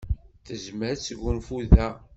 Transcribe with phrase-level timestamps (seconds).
[0.45, 1.87] Tezmer ad tesgunfu da.